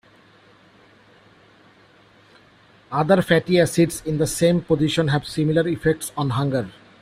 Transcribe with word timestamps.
Other 2.91 3.21
fatty 3.21 3.59
acids 3.59 4.01
in 4.03 4.17
the 4.17 4.25
same 4.25 4.61
position 4.61 5.09
have 5.09 5.27
similar 5.27 5.67
effects 5.67 6.11
on 6.17 6.31
hunger. 6.31 6.71